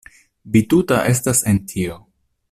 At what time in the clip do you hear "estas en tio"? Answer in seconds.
1.11-1.99